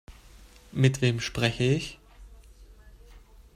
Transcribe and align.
Mit 0.71 1.01
wem 1.03 1.19
spreche 1.19 1.63
ich? 1.75 1.99